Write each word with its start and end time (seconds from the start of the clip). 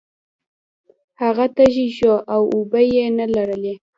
هغه 1.21 1.45
تږی 1.55 1.87
شو 1.97 2.13
او 2.33 2.41
اوبه 2.55 2.81
یې 2.93 3.05
نلرلې. 3.19 3.73